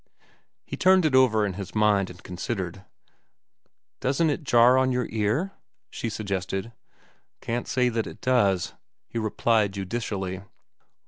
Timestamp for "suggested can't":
6.09-7.67